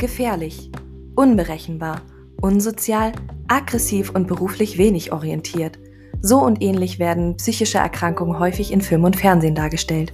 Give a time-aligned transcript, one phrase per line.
[0.00, 0.70] gefährlich,
[1.14, 2.00] unberechenbar,
[2.40, 3.12] unsozial,
[3.46, 5.78] aggressiv und beruflich wenig orientiert.
[6.22, 10.12] So und ähnlich werden psychische Erkrankungen häufig in Film und Fernsehen dargestellt.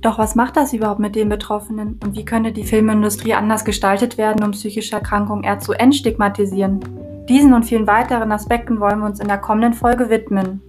[0.00, 4.18] Doch was macht das überhaupt mit den Betroffenen und wie könnte die Filmindustrie anders gestaltet
[4.18, 6.80] werden, um psychische Erkrankungen eher zu entstigmatisieren?
[7.28, 10.62] Diesen und vielen weiteren Aspekten wollen wir uns in der kommenden Folge widmen.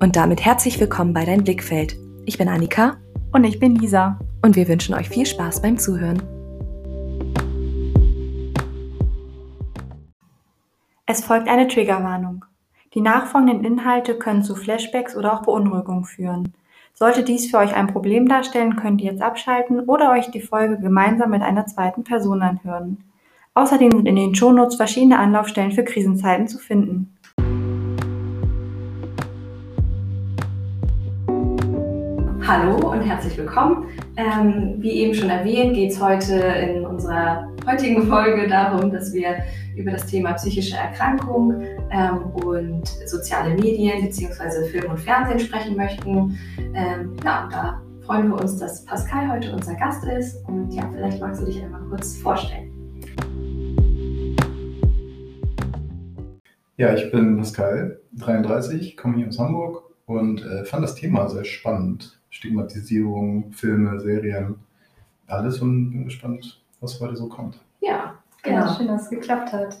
[0.00, 1.96] Und damit herzlich willkommen bei Dein Blickfeld.
[2.24, 2.96] Ich bin Annika.
[3.32, 4.18] Und ich bin Lisa.
[4.42, 6.22] Und wir wünschen euch viel Spaß beim Zuhören.
[11.04, 12.44] Es folgt eine Triggerwarnung.
[12.94, 16.54] Die nachfolgenden Inhalte können zu Flashbacks oder auch Beunruhigung führen.
[16.94, 20.78] Sollte dies für euch ein Problem darstellen, könnt ihr jetzt abschalten oder euch die Folge
[20.78, 23.02] gemeinsam mit einer zweiten Person anhören.
[23.54, 27.12] Außerdem sind in den Shownotes verschiedene Anlaufstellen für Krisenzeiten zu finden.
[32.46, 33.86] Hallo und herzlich willkommen.
[34.16, 39.36] Ähm, wie eben schon erwähnt, geht es heute in unserer heutigen Folge darum, dass wir
[39.76, 44.68] über das Thema psychische Erkrankung ähm, und soziale Medien bzw.
[44.68, 46.38] Film und Fernsehen sprechen möchten.
[46.74, 50.36] Ähm, ja, und da freuen wir uns, dass Pascal heute unser Gast ist.
[50.48, 52.70] Und ja, vielleicht magst du dich einmal kurz vorstellen.
[56.76, 61.44] Ja, ich bin Pascal, 33, komme hier aus Hamburg und äh, fand das Thema sehr
[61.44, 62.18] spannend.
[62.30, 64.56] Stigmatisierung, Filme, Serien,
[65.26, 67.60] alles und bin gespannt, was heute so kommt.
[67.80, 68.66] Ja, genau.
[68.66, 69.76] Ja, schön, dass es geklappt hat.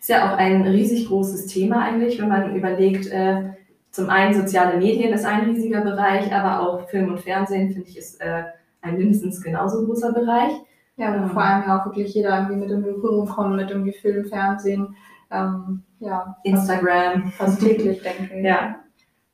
[0.00, 3.50] Ist ja auch ein riesig großes Thema eigentlich, wenn man überlegt, äh,
[3.92, 7.98] zum einen soziale Medien ist ein riesiger Bereich, aber auch Film und Fernsehen, finde ich,
[7.98, 8.44] ist äh,
[8.80, 10.52] ein mindestens genauso großer Bereich.
[10.96, 13.92] Ja, und vor allem ja auch wirklich jeder irgendwie mit in Berührung kommt, mit irgendwie
[13.92, 14.96] Film, Fernsehen,
[15.30, 16.36] ähm, ja.
[16.42, 17.32] Instagram.
[17.32, 18.44] Fast täglich, denke ich.
[18.44, 18.76] Ja,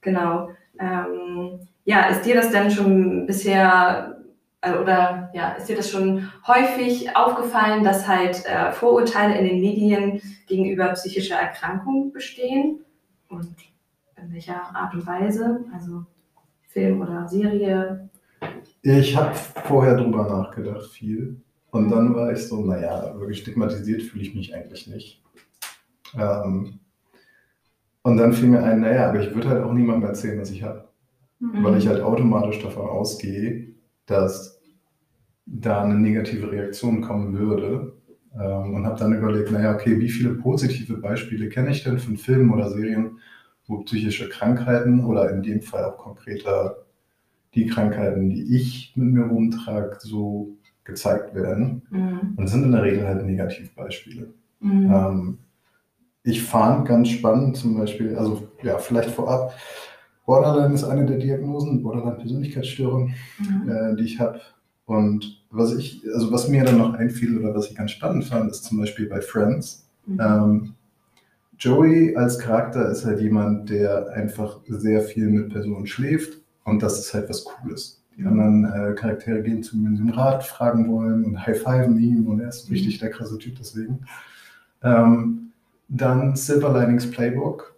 [0.00, 0.50] genau.
[0.78, 4.17] Ähm, ja, ist dir das denn schon bisher
[4.62, 10.20] oder ja, ist dir das schon häufig aufgefallen, dass halt äh, Vorurteile in den Medien
[10.46, 12.80] gegenüber psychischer Erkrankung bestehen?
[13.28, 13.54] Und
[14.16, 15.64] in welcher Art und Weise?
[15.72, 16.04] Also
[16.68, 18.08] Film oder Serie?
[18.82, 21.40] Ich habe vorher drüber nachgedacht, viel.
[21.70, 25.22] Und dann war ich so, naja, wirklich stigmatisiert fühle ich mich eigentlich nicht.
[26.16, 26.80] Ähm,
[28.02, 30.62] und dann fiel mir ein, naja, aber ich würde halt auch niemandem erzählen, was ich
[30.62, 30.88] habe.
[31.40, 31.62] Mhm.
[31.62, 33.74] Weil ich halt automatisch davon ausgehe,
[34.06, 34.47] dass
[35.50, 37.92] da eine negative Reaktion kommen würde.
[38.34, 42.16] Ähm, und habe dann überlegt, naja, okay, wie viele positive Beispiele kenne ich denn von
[42.16, 43.18] Filmen oder Serien,
[43.66, 46.76] wo psychische Krankheiten oder in dem Fall auch konkreter
[47.54, 51.82] die Krankheiten, die ich mit mir rumtrage, so gezeigt werden.
[51.90, 52.34] Mhm.
[52.36, 54.28] Und das sind in der Regel halt Negativbeispiele.
[54.60, 54.92] Mhm.
[54.92, 55.38] Ähm,
[56.22, 59.54] ich fand ganz spannend zum Beispiel, also ja, vielleicht vorab,
[60.26, 63.68] Borderline ist eine der Diagnosen, Borderline-Persönlichkeitsstörung, mhm.
[63.70, 64.40] äh, die ich habe.
[64.88, 68.50] Und was ich, also was mir dann noch einfiel oder was ich ganz spannend fand,
[68.50, 69.86] ist zum Beispiel bei Friends.
[70.06, 70.18] Mhm.
[70.18, 70.74] Ähm,
[71.58, 76.98] Joey als Charakter ist halt jemand, der einfach sehr viel mit Personen schläft und das
[76.98, 78.02] ist halt was Cooles.
[78.16, 78.28] Die mhm.
[78.28, 82.40] anderen äh, Charaktere gehen zu ihm in den Rat, fragen wollen und high-fiven ihm und
[82.40, 82.76] er ist mhm.
[82.76, 84.00] richtig der krasse Typ deswegen.
[84.82, 85.50] Ähm,
[85.88, 87.76] dann Silver Linings Playbook.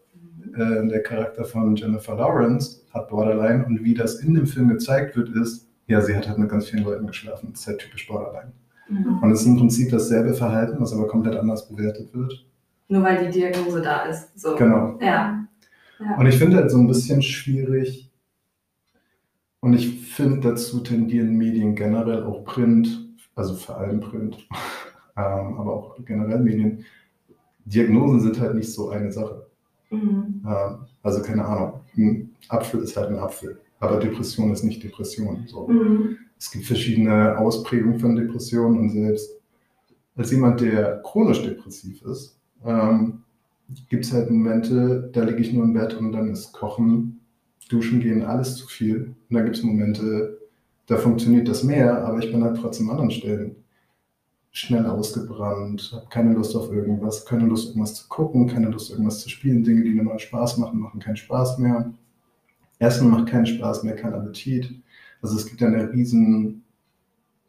[0.54, 5.16] Äh, der Charakter von Jennifer Lawrence hat Borderline und wie das in dem Film gezeigt
[5.16, 7.48] wird, ist, ja, sie hat halt mit ganz vielen Leuten geschlafen.
[7.50, 8.52] Das ist halt typisch Borderline.
[8.88, 9.18] Mhm.
[9.18, 12.46] Und es ist im Prinzip dasselbe Verhalten, was aber komplett anders bewertet wird.
[12.88, 14.38] Nur weil die Diagnose da ist.
[14.38, 14.56] So.
[14.56, 14.98] Genau.
[15.00, 15.46] Ja.
[15.98, 16.16] ja.
[16.16, 18.10] Und ich finde halt so ein bisschen schwierig,
[19.60, 24.48] und ich finde dazu tendieren Medien generell, auch Print, also vor allem Print,
[25.16, 26.84] ähm, aber auch generell Medien,
[27.66, 29.46] Diagnosen sind halt nicht so eine Sache.
[29.90, 30.42] Mhm.
[30.46, 35.44] Ähm, also keine Ahnung, ein Apfel ist halt ein Apfel, aber Depression ist nicht Depression.
[35.46, 35.66] So.
[35.68, 36.18] Mhm.
[36.38, 39.30] Es gibt verschiedene Ausprägungen von Depressionen und selbst
[40.16, 43.22] als jemand, der chronisch depressiv ist, ähm,
[43.88, 47.20] gibt es halt Momente, da liege ich nur im Bett und dann ist Kochen,
[47.68, 49.14] Duschen gehen, alles zu viel.
[49.28, 50.38] Und dann gibt es Momente,
[50.86, 53.56] da funktioniert das mehr, aber ich bin halt trotzdem an anderen Stellen
[54.50, 59.20] schnell ausgebrannt, habe keine Lust auf irgendwas, keine Lust, irgendwas zu gucken, keine Lust, irgendwas
[59.20, 59.62] zu spielen.
[59.62, 61.92] Dinge, die mir mal Spaß machen, machen keinen Spaß mehr.
[62.80, 64.72] Essen macht keinen Spaß mehr, kein Appetit.
[65.22, 66.64] Also es gibt ja eine riesen,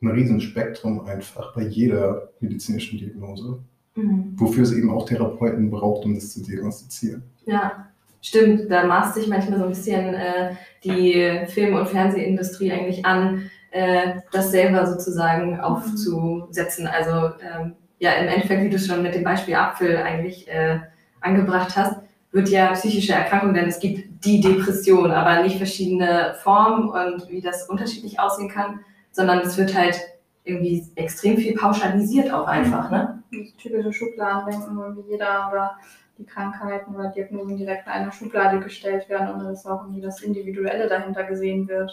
[0.01, 3.59] ein riesen Spektrum einfach bei jeder medizinischen Diagnose,
[3.95, 4.33] mhm.
[4.35, 7.23] wofür es eben auch Therapeuten braucht, um das zu diagnostizieren.
[7.45, 7.87] Ja,
[8.21, 8.69] stimmt.
[8.69, 14.19] Da maßt sich manchmal so ein bisschen äh, die Film- und Fernsehindustrie eigentlich an, äh,
[14.33, 16.87] das selber sozusagen aufzusetzen.
[16.87, 20.79] Also ähm, ja, im Endeffekt, wie du schon mit dem Beispiel Apfel eigentlich äh,
[21.21, 22.01] angebracht hast,
[22.31, 27.41] wird ja psychische Erkrankung, denn es gibt die Depression, aber nicht verschiedene Formen und wie
[27.41, 28.79] das unterschiedlich aussehen kann,
[29.11, 29.99] sondern es wird halt
[30.43, 33.21] irgendwie extrem viel pauschalisiert auch einfach, ne?
[33.31, 35.77] Das typische Schubladendenken, wo irgendwie jeder oder
[36.17, 40.21] die Krankheiten oder Diagnosen direkt in eine Schublade gestellt werden, ohne dass auch irgendwie das
[40.21, 41.91] Individuelle dahinter gesehen wird.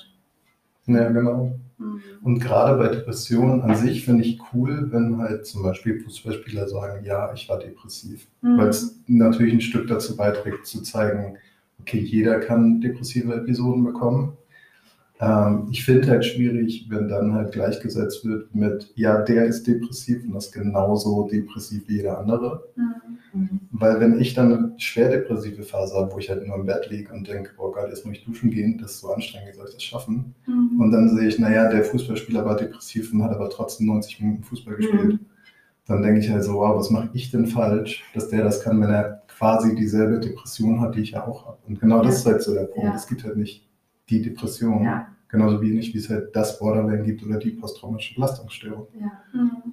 [0.88, 1.58] Ja, genau.
[1.78, 2.00] Mhm.
[2.22, 7.04] Und gerade bei Depressionen an sich finde ich cool, wenn halt zum Beispiel Fußballspieler sagen,
[7.04, 8.26] ja, ich war depressiv.
[8.42, 8.58] Mhm.
[8.58, 11.36] Weil es natürlich ein Stück dazu beiträgt, zu zeigen,
[11.80, 14.36] okay, jeder kann depressive Episoden bekommen.
[15.20, 20.24] Ähm, ich finde halt schwierig, wenn dann halt gleichgesetzt wird mit, ja, der ist depressiv
[20.24, 22.64] und das ist genauso depressiv wie jeder andere.
[22.76, 23.07] Mhm.
[23.32, 23.60] Mhm.
[23.70, 26.88] Weil wenn ich dann eine schwer depressive Phase habe, wo ich halt nur im Bett
[26.90, 29.56] liege und denke, oh Gott, jetzt muss ich duschen gehen, das ist so anstrengend, wie
[29.56, 30.34] soll ich das schaffen?
[30.46, 30.80] Mhm.
[30.80, 34.42] Und dann sehe ich, naja, der Fußballspieler war depressiv und hat aber trotzdem 90 Minuten
[34.44, 35.20] Fußball gespielt.
[35.86, 38.80] Dann denke ich halt so, wow, was mache ich denn falsch, dass der das kann,
[38.80, 41.58] wenn er quasi dieselbe Depression hat, die ich ja auch habe.
[41.66, 42.88] Und genau das ist halt so der Punkt.
[42.88, 42.94] Ja.
[42.94, 43.66] Es gibt halt nicht
[44.10, 48.86] die Depression, Ja, genauso wenig wie es halt das Borderline gibt oder die posttraumatische Belastungsstörung.
[49.00, 49.12] ja.
[49.32, 49.72] Mhm.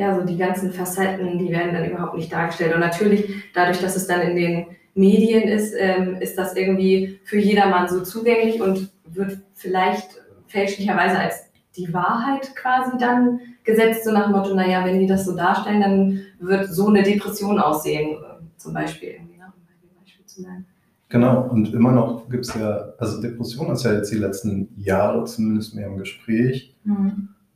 [0.00, 2.72] Ja, so die ganzen Facetten, die werden dann überhaupt nicht dargestellt.
[2.72, 7.38] Und natürlich, dadurch, dass es dann in den Medien ist, ähm, ist das irgendwie für
[7.38, 10.08] jedermann so zugänglich und wird vielleicht
[10.46, 15.26] fälschlicherweise als die Wahrheit quasi dann gesetzt, so nach dem Motto, naja, wenn die das
[15.26, 19.12] so darstellen, dann wird so eine Depression aussehen, äh, zum Beispiel.
[19.12, 19.52] Ne?
[19.52, 20.64] um ein Beispiel zu nennen.
[21.10, 25.24] Genau, und immer noch gibt es ja, also Depression ist ja jetzt die letzten Jahre
[25.24, 26.74] zumindest mehr im Gespräch.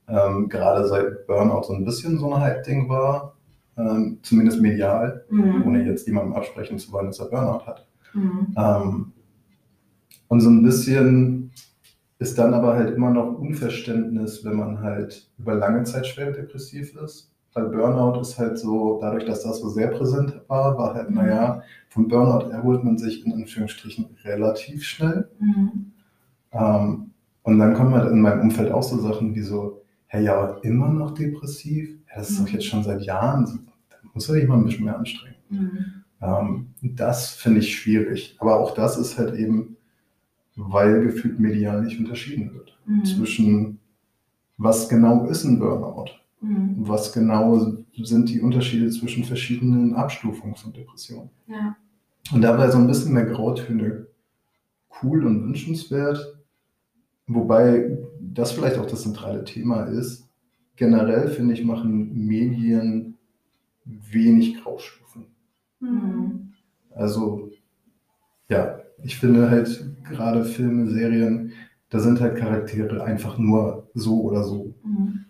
[0.08, 3.34] Ähm, gerade seit Burnout so ein bisschen so ein Hype-Ding war,
[3.78, 5.62] ähm, zumindest medial, Mhm.
[5.66, 7.86] ohne jetzt jemandem absprechen zu wollen, dass er Burnout hat.
[8.12, 8.54] Mhm.
[8.56, 9.12] Ähm,
[10.28, 11.50] und so ein bisschen
[12.18, 16.94] ist dann aber halt immer noch Unverständnis, wenn man halt über lange Zeit schwer depressiv
[16.96, 17.30] ist.
[17.54, 21.16] Weil Burnout ist halt so, dadurch, dass das so sehr präsent war, war halt, Mhm.
[21.16, 25.28] naja, vom Burnout erholt man sich in Anführungsstrichen relativ schnell.
[25.38, 25.92] Mhm.
[26.52, 27.10] Ähm,
[27.42, 29.82] und dann kommen halt in meinem Umfeld auch so Sachen wie so,
[30.14, 31.96] hey, ja, aber immer noch depressiv?
[32.14, 32.52] Das ist doch Mhm.
[32.52, 33.46] jetzt schon seit Jahren.
[33.46, 33.58] so.
[33.90, 35.34] Da muss er sich mal ein bisschen mehr anstrengen.
[35.50, 35.78] Mhm.
[36.22, 38.36] Ähm, das finde ich schwierig.
[38.38, 39.76] Aber auch das ist halt eben,
[40.54, 42.78] weil gefühlt medial nicht unterschieden wird.
[42.86, 43.04] Mhm.
[43.04, 43.80] Zwischen,
[44.56, 46.10] was genau ist ein Burnout?
[46.40, 46.76] Mhm.
[46.78, 51.30] Was genau sind die Unterschiede zwischen verschiedenen Abstufungen von Depressionen?
[51.48, 51.76] Ja.
[52.32, 54.06] Und da wäre so ein bisschen mehr Grautöne
[55.02, 56.36] cool und wünschenswert.
[57.26, 57.98] Wobei
[58.34, 60.28] das vielleicht auch das zentrale Thema ist.
[60.76, 63.16] Generell finde ich, machen Medien
[63.84, 65.26] wenig Graustufen.
[65.80, 66.52] Mhm.
[66.94, 67.50] Also,
[68.48, 71.52] ja, ich finde halt gerade Filme, Serien,
[71.90, 74.74] da sind halt Charaktere einfach nur so oder so.
[74.82, 75.24] Mhm.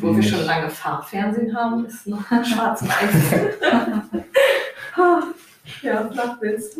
[0.00, 3.54] Wo wir wenig- schon lange Farbfernsehen haben, ist noch schwarz-weiß.
[5.82, 6.76] ja, Flachwitz.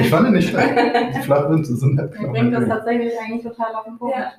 [0.00, 0.74] Ich fand ihn nicht schlecht.
[1.16, 4.16] Die Flachwitze sind halt Er genau bringt das tatsächlich eigentlich total auf den Punkt.
[4.16, 4.32] Ja.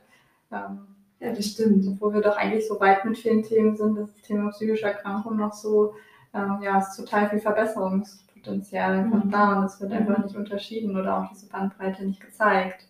[0.51, 0.79] Ähm,
[1.19, 1.85] Ja, das stimmt.
[1.87, 5.37] obwohl wir doch eigentlich so weit mit vielen Themen sind, dass das Thema psychische Erkrankung
[5.37, 5.93] noch so,
[6.33, 9.31] ähm, ja, es ist total viel Verbesserungspotenzial einfach Mhm.
[9.31, 10.23] da und es wird einfach Mhm.
[10.25, 12.85] nicht unterschieden oder auch diese Bandbreite nicht gezeigt.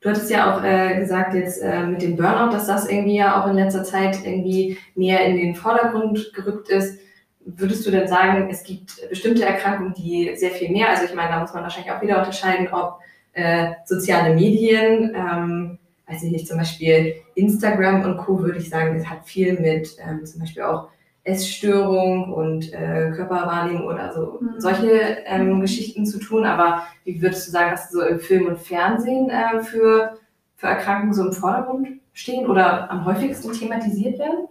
[0.00, 3.42] Du hattest ja auch äh, gesagt jetzt äh, mit dem Burnout, dass das irgendwie ja
[3.42, 7.00] auch in letzter Zeit irgendwie mehr in den Vordergrund gerückt ist.
[7.48, 11.30] Würdest du denn sagen, es gibt bestimmte Erkrankungen, die sehr viel mehr, also ich meine,
[11.30, 12.98] da muss man wahrscheinlich auch wieder unterscheiden, ob
[13.34, 15.78] äh, soziale Medien, ähm,
[16.08, 18.40] weiß ich nicht, zum Beispiel Instagram und Co.
[18.42, 20.88] würde ich sagen, das hat viel mit ähm, zum Beispiel auch
[21.22, 24.60] Essstörung und äh, Körperwahrnehmung oder so Mhm.
[24.60, 26.44] solche ähm, Geschichten zu tun.
[26.46, 30.18] Aber wie würdest du sagen, dass so im Film und Fernsehen äh, für,
[30.56, 34.48] für Erkrankungen so im Vordergrund stehen oder am häufigsten thematisiert werden?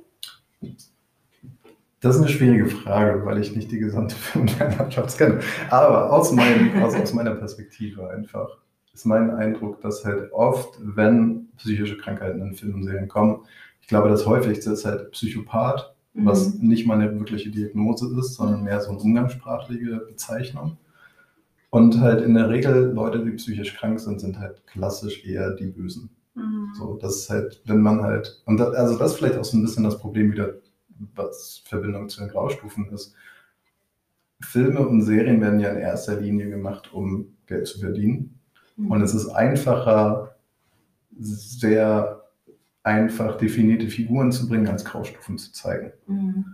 [2.06, 4.14] Das ist eine schwierige Frage, weil ich nicht die gesamte
[4.48, 5.40] Filmlandschaft kenne.
[5.72, 8.48] Aber aus, meinem, aus, aus meiner Perspektive einfach
[8.94, 13.40] ist mein Eindruck, dass halt oft, wenn psychische Krankheiten in Filmen und Serien kommen,
[13.82, 18.64] ich glaube, das häufigste ist halt Psychopath, was nicht mal eine wirkliche Diagnose ist, sondern
[18.64, 20.78] mehr so eine umgangssprachliche Bezeichnung.
[21.72, 25.66] Und halt in der Regel Leute, die psychisch krank sind, sind halt klassisch eher die
[25.66, 26.12] Bösen.
[26.36, 26.70] Mhm.
[26.78, 29.58] So, das ist halt, wenn man halt, und das, also das ist vielleicht auch so
[29.58, 30.54] ein bisschen das Problem wieder,
[31.16, 33.14] was Verbindung zu den Graustufen ist.
[34.42, 38.40] Filme und Serien werden ja in erster Linie gemacht, um Geld zu verdienen.
[38.76, 38.92] Mhm.
[38.92, 40.36] Und es ist einfacher,
[41.18, 42.22] sehr
[42.84, 45.92] einfach definierte Figuren zu bringen, als Graustufen zu zeigen.
[46.08, 46.46] Mhm.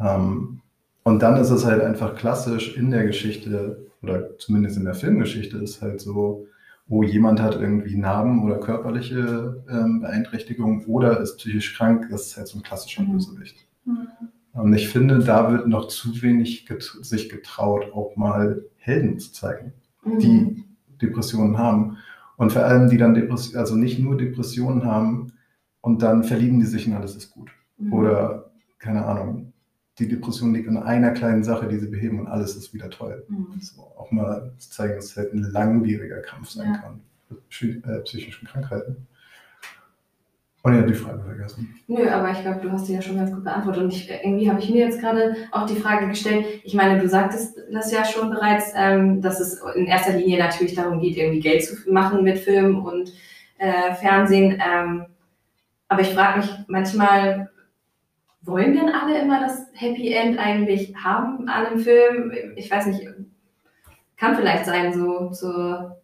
[0.00, 0.60] Ähm,
[1.04, 5.58] und dann ist es halt einfach klassisch in der Geschichte, oder zumindest in der Filmgeschichte,
[5.58, 6.46] ist halt so,
[6.86, 12.36] wo jemand hat irgendwie Narben oder körperliche ähm, Beeinträchtigungen oder ist psychisch krank, das ist
[12.36, 13.12] halt so ein klassischer Mhm.
[13.12, 13.67] Bösewicht.
[13.88, 14.28] Mhm.
[14.60, 19.32] Und ich finde, da wird noch zu wenig get sich getraut, auch mal Helden zu
[19.32, 19.72] zeigen,
[20.04, 20.18] Mhm.
[20.18, 20.64] die
[21.02, 21.98] Depressionen haben.
[22.36, 25.32] Und vor allem, die dann Depressionen, also nicht nur Depressionen haben
[25.80, 27.50] und dann verlieben die sich und alles ist gut.
[27.78, 27.92] Mhm.
[27.92, 29.52] Oder, keine Ahnung,
[29.98, 33.24] die Depression liegt in einer kleinen Sache, die sie beheben und alles ist wieder toll.
[33.28, 33.60] Mhm.
[33.60, 36.78] So, auch mal zu zeigen, dass es halt ein langwieriger Kampf sein Ja.
[36.78, 39.06] kann mit äh, psychischen Krankheiten.
[40.64, 41.80] Ich habe die Frage vergessen.
[41.86, 43.82] Nö, aber ich glaube, du hast die ja schon ganz gut beantwortet.
[43.84, 47.08] Und ich, irgendwie habe ich mir jetzt gerade auch die Frage gestellt, ich meine, du
[47.08, 51.40] sagtest das ja schon bereits, ähm, dass es in erster Linie natürlich darum geht, irgendwie
[51.40, 53.12] Geld zu machen mit Film und
[53.58, 54.60] äh, Fernsehen.
[54.64, 55.06] Ähm,
[55.88, 57.50] aber ich frage mich manchmal,
[58.42, 62.32] wollen denn alle immer das Happy End eigentlich haben an einem Film?
[62.56, 63.06] Ich weiß nicht,
[64.16, 66.00] kann vielleicht sein, so zur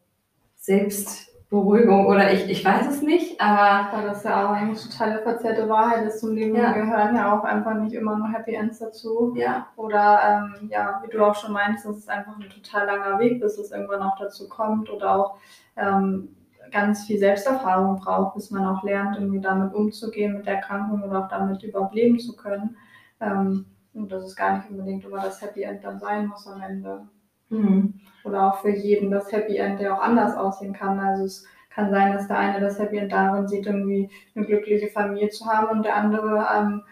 [1.54, 5.68] Selbstberuhigung oder ich, ich weiß es nicht, aber Weil das ja auch eigentlich totale verzerrte
[5.68, 6.20] Wahrheit ist.
[6.20, 6.72] Zum Leben Ja.
[6.72, 9.34] gehören ja auch einfach nicht immer nur Happy Ends dazu.
[9.36, 9.66] ja.
[9.76, 10.20] Oder
[10.60, 13.58] ähm, ja, wie du auch schon meinst, dass es einfach ein total langer Weg, bis
[13.58, 15.36] es irgendwann auch dazu kommt oder auch
[15.76, 16.34] ähm,
[16.70, 21.24] ganz viel Selbsterfahrung braucht, bis man auch lernt, irgendwie damit umzugehen mit der Erkrankung oder
[21.24, 22.76] auch damit überhaupt leben zu können.
[23.20, 26.60] Ähm, und dass es gar nicht unbedingt immer das Happy End dann sein muss am
[26.60, 27.02] Ende.
[27.48, 27.94] Mhm.
[28.24, 30.98] Oder auch für jeden das Happy End, der auch anders aussehen kann.
[30.98, 34.88] Also es kann sein, dass der eine das Happy End darin sieht, irgendwie eine glückliche
[34.88, 36.82] Familie zu haben und der andere ähm,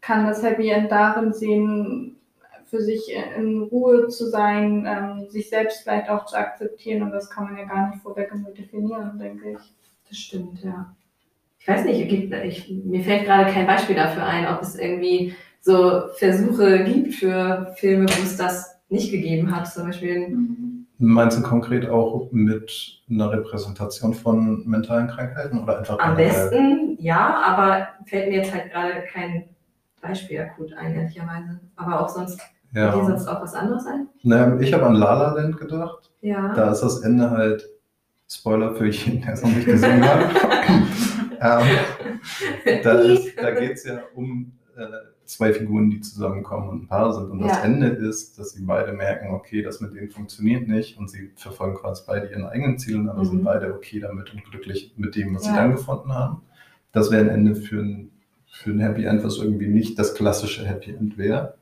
[0.00, 2.18] kann das Happy End darin sehen,
[2.68, 7.30] für sich in Ruhe zu sein, ähm, sich selbst vielleicht auch zu akzeptieren und das
[7.30, 9.74] kann man ja gar nicht vorweg irgendwie definieren, denke ich.
[10.08, 10.94] Das stimmt, ja.
[11.58, 15.34] Ich weiß nicht, gibt, ich, mir fällt gerade kein Beispiel dafür ein, ob es irgendwie
[15.60, 19.70] so Versuche gibt für Filme, wo es das nicht gegeben hat.
[19.72, 20.36] Zum Beispiel,
[21.00, 27.40] Meinst du konkret auch mit einer Repräsentation von mentalen Krankheiten oder einfach am besten, ja,
[27.44, 29.44] aber fällt mir jetzt halt gerade kein
[30.00, 31.60] Beispiel akut ein, ehrlicherweise.
[31.76, 32.40] Aber auch sonst,
[32.72, 33.04] fällt dir Ja.
[33.04, 34.08] sonst auch was anderes ein?
[34.24, 36.10] Naja, ich habe an La La Land gedacht.
[36.20, 36.52] Ja.
[36.54, 37.64] Da ist das Ende halt,
[38.30, 40.20] Spoiler für jeden, der es noch nicht gesehen hat.
[41.40, 44.82] ähm, da ist, da geht es ja um äh,
[45.28, 47.30] zwei Figuren, die zusammenkommen und ein Paar sind.
[47.30, 47.64] Und das Ja.
[47.64, 51.76] Ende ist, dass sie beide merken, okay, das mit denen funktioniert nicht und sie verfolgen
[51.76, 53.24] quasi beide ihren eigenen Zielen, aber Mhm.
[53.26, 55.52] sind beide okay damit und glücklich mit dem, was Ja.
[55.52, 56.42] sie dann gefunden haben.
[56.92, 58.10] Das wäre ein Ende für ein,
[58.50, 61.54] für ein Happy End, was irgendwie nicht das klassische Happy End wäre.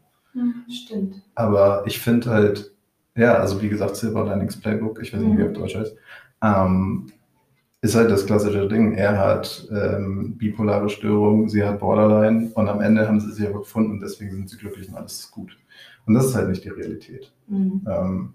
[0.70, 1.22] Stimmt.
[1.34, 2.72] Aber ich finde halt,
[3.16, 5.48] ja, also wie gesagt, Silver Linings Playbook, ich weiß nicht, wie Mhm.
[5.48, 5.96] auf Deutsch heißt,
[6.42, 7.06] ähm,
[7.86, 8.92] ist halt das klassische Ding.
[8.92, 13.60] Er hat ähm, bipolare Störung, sie hat Borderline und am Ende haben sie sich aber
[13.60, 15.56] gefunden und deswegen sind sie glücklich und alles ist gut.
[16.06, 17.32] Und das ist halt nicht die Realität.
[17.48, 17.86] Mhm.
[17.88, 18.34] Ähm,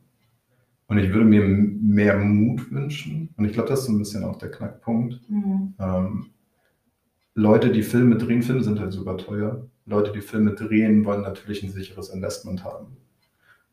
[0.88, 4.24] und ich würde mir mehr Mut wünschen und ich glaube, das ist so ein bisschen
[4.24, 5.22] auch der Knackpunkt.
[5.30, 5.74] Mhm.
[5.80, 6.26] Ähm,
[7.34, 9.66] Leute, die Filme drehen, Filme sind halt super teuer.
[9.86, 12.98] Leute, die Filme drehen, wollen natürlich ein sicheres Investment haben.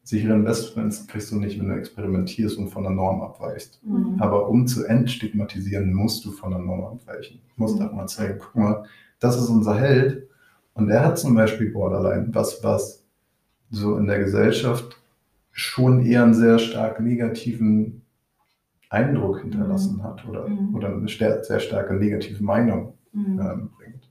[0.09, 3.79] Sichere Investments kriegst du nicht, wenn du experimentierst und von der Norm abweichst.
[3.85, 4.17] Mhm.
[4.19, 7.41] Aber um zu entstigmatisieren, musst du von der Norm abweichen.
[7.55, 7.83] Du musst Mhm.
[7.83, 8.85] halt mal zeigen, guck mal,
[9.21, 10.27] das ist unser Held.
[10.73, 13.05] Und er hat zum Beispiel Borderline, was, was
[13.71, 14.99] so in der Gesellschaft
[15.51, 18.01] schon eher einen sehr stark negativen
[18.89, 20.75] Eindruck hinterlassen hat oder, Mhm.
[20.75, 23.39] oder eine sehr, starke negative Meinung Mhm.
[23.41, 24.08] ähm, bringt.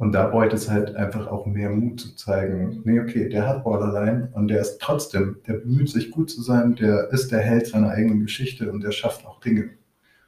[0.00, 3.64] Und da bräuchte es halt einfach auch mehr Mut zu zeigen, nee, okay, der hat
[3.64, 7.66] Borderline und der ist trotzdem, der bemüht sich gut zu sein, der ist der Held
[7.66, 9.68] seiner eigenen Geschichte und der schafft auch Dinge.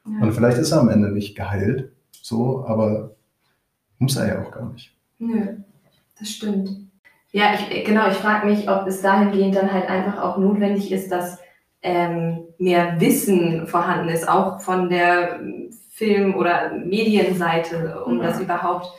[0.05, 0.21] Ja.
[0.21, 3.15] Und vielleicht ist er am Ende nicht geheilt, so, aber
[3.97, 4.95] muss er ja auch gar nicht.
[5.17, 5.39] Nö,
[6.19, 6.69] das stimmt.
[7.31, 11.11] Ja, ich, genau, ich frage mich, ob es dahingehend dann halt einfach auch notwendig ist,
[11.11, 11.39] dass
[11.81, 18.21] ähm, mehr Wissen vorhanden ist, auch von der ähm, Film- oder Medienseite, um Mhm.
[18.21, 18.93] das überhaupt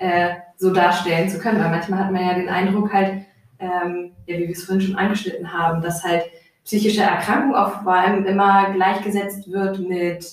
[0.00, 1.60] äh, so darstellen zu können.
[1.62, 3.24] Weil manchmal hat man ja den Eindruck halt,
[3.60, 6.24] ähm, ja, wie wir es vorhin schon angeschnitten haben, dass halt
[6.64, 10.26] psychische Erkrankung auch vor allem immer gleichgesetzt wird mit,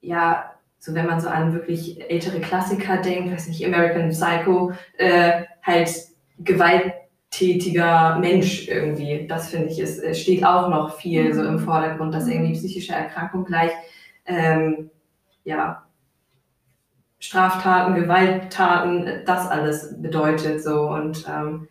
[0.00, 5.44] ja, so wenn man so an wirklich ältere Klassiker denkt, weiß nicht, American Psycho, äh,
[5.62, 5.90] halt
[6.38, 9.26] gewalttätiger Mensch irgendwie.
[9.26, 12.92] Das finde ich, ist, es steht auch noch viel so im Vordergrund, dass irgendwie psychische
[12.92, 13.70] Erkrankung gleich,
[14.26, 14.90] ähm,
[15.44, 15.84] ja,
[17.24, 20.90] Straftaten, Gewalttaten, das alles bedeutet so.
[20.90, 21.68] Und ähm,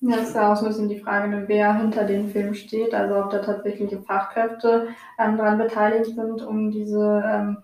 [0.00, 2.54] Ja, das ist ja auch so ein bisschen die Frage, ne, wer hinter dem Film
[2.54, 4.88] steht, also ob da tatsächliche Fachkräfte
[5.18, 7.58] ähm, daran beteiligt sind, um diese ähm,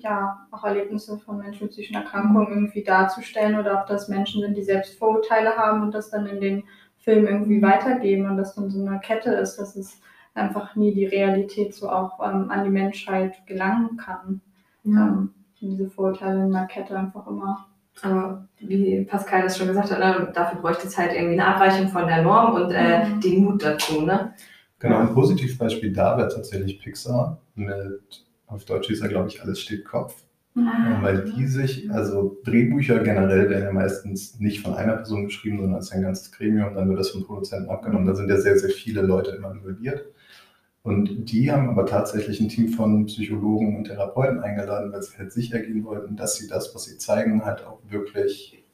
[0.00, 4.56] ja, auch Erlebnisse von Menschen mit psychischen Erkrankungen irgendwie darzustellen oder ob das Menschen sind,
[4.56, 6.64] die selbst Vorurteile haben und das dann in den
[6.98, 10.00] Film irgendwie weitergeben und das dann so eine Kette ist, dass es
[10.34, 14.40] einfach nie die Realität so auch ähm, an die Menschheit gelangen kann.
[14.84, 17.66] Ähm, diese Vorurteile in der Kette einfach immer.
[18.02, 21.88] Aber wie Pascal das schon gesagt hat, ne, dafür bräuchte es halt irgendwie eine Abweichung
[21.88, 23.20] von der Norm und äh, Mhm.
[23.20, 24.02] den Mut dazu.
[24.02, 24.32] Ne?
[24.78, 29.60] Genau, ein Positivbeispiel da wäre tatsächlich Pixar mit, auf Deutsch hieß er, glaube ich, Alles
[29.60, 30.22] steht Kopf.
[30.56, 35.24] Ah, Ja, weil die sich, also Drehbücher generell werden ja meistens nicht von einer Person
[35.26, 38.06] geschrieben, sondern es ist ein ganzes Gremium, dann wird das vom Produzenten abgenommen.
[38.06, 40.06] Da sind ja sehr, sehr viele Leute immer involviert.
[40.82, 45.30] Und die haben aber tatsächlich ein Team von Psychologen und Therapeuten eingeladen, weil sie halt
[45.32, 48.64] sicher gehen wollten, dass sie das, was sie zeigen, halt auch wirklich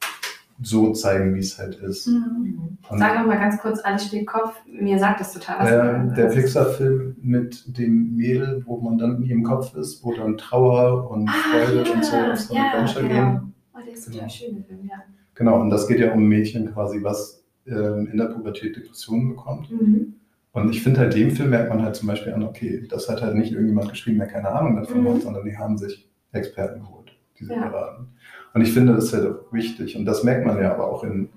[0.61, 2.07] so zeigen, wie es halt ist.
[2.07, 2.77] Mhm.
[2.97, 4.55] Sag noch mal ganz kurz, alles steht Kopf.
[4.65, 5.71] Mir sagt das total was.
[5.71, 10.37] Ähm, der Pixar-Film mit dem Mädel, wo man dann in ihrem Kopf ist, wo dann
[10.37, 13.53] Trauer und Freude und so auf so ein Adventure gehen.
[13.75, 14.29] Oh, der ist Genau.
[14.29, 15.03] schön, der Film, ja.
[15.35, 19.29] Genau, und das geht ja um ein Mädchen quasi, was ähm, in der Pubertät Depressionen
[19.29, 19.69] bekommt.
[19.69, 20.15] Mhm.
[20.57, 23.21] Und ich finde halt, dem Film merkt man halt zum Beispiel an, okay, das hat
[23.21, 25.09] halt nicht irgendjemand geschrieben, der keine Ahnung davon Mhm.
[25.13, 27.67] hat, sondern die haben sich Experten geholt, die sie Ja.
[27.67, 28.07] beraten.
[28.53, 29.95] Und ich finde, das ist halt auch wichtig.
[29.95, 31.29] Und das merkt man ja aber auch in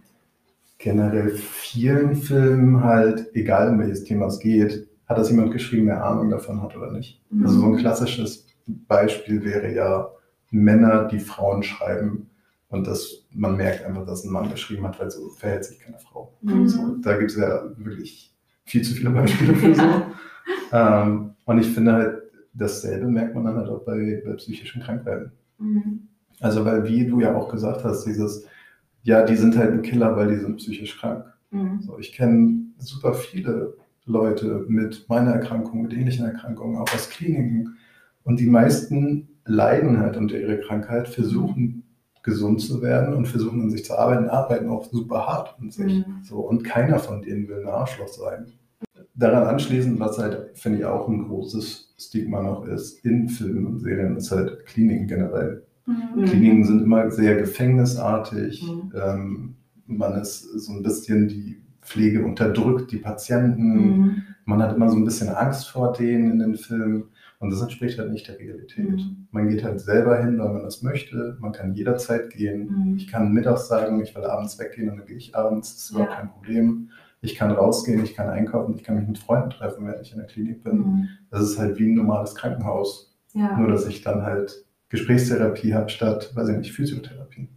[0.78, 6.04] generell vielen Filmen halt, egal um welches Thema es geht, hat das jemand geschrieben, der
[6.04, 7.20] Ahnung davon hat oder nicht.
[7.30, 7.44] Mhm.
[7.44, 10.08] Also so ein klassisches Beispiel wäre ja
[10.50, 12.30] Männer, die Frauen schreiben.
[12.68, 15.98] Und das, man merkt einfach, dass ein Mann geschrieben hat, weil so verhält sich keine
[15.98, 16.32] Frau.
[16.42, 16.68] Mhm.
[16.68, 18.29] So, da gibt es ja wirklich
[18.70, 19.82] viel zu viele Beispiele für so.
[20.72, 22.22] ähm, und ich finde halt,
[22.54, 25.32] dasselbe merkt man dann halt auch bei, bei psychischen Krankheiten.
[25.58, 26.08] Mhm.
[26.40, 28.46] Also, weil, wie du ja auch gesagt hast, dieses,
[29.02, 31.24] ja, die sind halt ein Killer, weil die sind psychisch krank.
[31.50, 31.80] Mhm.
[31.82, 33.74] So, ich kenne super viele
[34.06, 37.76] Leute mit meiner Erkrankung, mit ähnlichen Erkrankungen, auch aus Kliniken.
[38.24, 41.82] Und die meisten leiden halt unter ihrer Krankheit, versuchen
[42.22, 46.06] gesund zu werden und versuchen an sich zu arbeiten, arbeiten auch super hart an sich.
[46.06, 46.22] Mhm.
[46.22, 48.52] So, und keiner von denen will ein Arschloch sein.
[49.20, 53.78] Daran anschließend, was halt, finde ich, auch ein großes Stigma noch ist, in Filmen und
[53.80, 55.62] Serien, ist halt Kliniken generell.
[55.86, 56.24] Mhm.
[56.24, 58.62] Kliniken sind immer sehr gefängnisartig.
[58.62, 58.92] Mhm.
[58.94, 59.54] Ähm,
[59.86, 63.74] man ist so ein bisschen die Pflege unterdrückt, die Patienten.
[63.74, 64.22] Mhm.
[64.46, 67.04] Man hat immer so ein bisschen Angst vor denen in den Filmen.
[67.40, 68.90] Und das entspricht halt nicht der Realität.
[68.90, 69.26] Mhm.
[69.30, 71.36] Man geht halt selber hin, weil man das möchte.
[71.40, 72.68] Man kann jederzeit gehen.
[72.90, 72.96] Mhm.
[72.96, 75.74] Ich kann mittags sagen, ich will abends weggehen und dann gehe ich abends.
[75.74, 76.16] Das ist überhaupt Ja.
[76.20, 76.90] kein Problem.
[77.22, 80.18] Ich kann rausgehen, ich kann einkaufen, ich kann mich mit Freunden treffen, wenn ich in
[80.18, 80.78] der Klinik bin.
[80.78, 81.08] Mhm.
[81.30, 83.14] Das ist halt wie ein normales Krankenhaus.
[83.34, 83.56] Ja.
[83.56, 87.48] Nur, dass ich dann halt Gesprächstherapie habe statt, weiß ich nicht, Physiotherapie.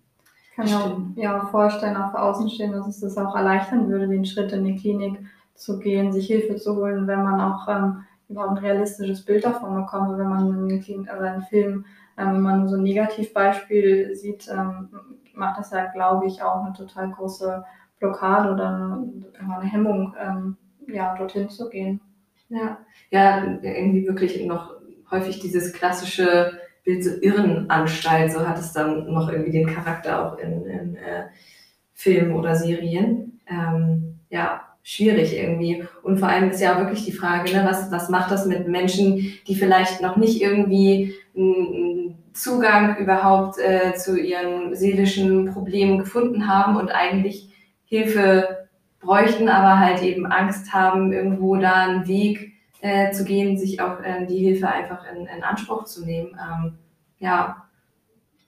[0.49, 3.89] Ich kann mir auch, ja, auch vorstellen, auch für Außenstehen, dass es das auch erleichtern
[3.89, 5.19] würde, den Schritt in die Klinik
[5.56, 9.76] zu gehen, sich Hilfe zu holen, wenn man auch ähm, überhaupt ein realistisches Bild davon
[9.76, 11.86] bekommt, wenn man einen, Klinik, also einen Film,
[12.17, 14.89] ähm, wenn man nur so ein Negativbeispiel sieht, ähm,
[15.34, 17.63] macht das ja, glaube ich, auch eine total große
[18.04, 19.02] Blockade oder
[19.39, 22.02] eine, eine Hemmung, ähm, ja, dorthin zu gehen.
[22.50, 22.78] Ja.
[23.10, 24.76] ja, irgendwie wirklich noch
[25.10, 30.38] häufig dieses klassische Bild, so Irrenanstalt, so hat es dann noch irgendwie den Charakter auch
[30.38, 31.24] in, in äh,
[31.94, 33.39] Filmen oder Serien.
[33.48, 35.86] Ähm, ja, schwierig irgendwie.
[36.04, 38.68] Und vor allem ist ja auch wirklich die Frage, ne, was, was macht das mit
[38.68, 46.48] Menschen, die vielleicht noch nicht irgendwie einen Zugang überhaupt äh, zu ihren seelischen Problemen gefunden
[46.48, 47.53] haben und eigentlich
[47.94, 48.68] Hilfe
[49.00, 54.00] bräuchten, aber halt eben Angst haben, irgendwo da einen Weg äh, zu gehen, sich auch
[54.02, 56.38] äh, die Hilfe einfach in, in Anspruch zu nehmen.
[56.40, 56.78] Ähm,
[57.20, 57.68] ja.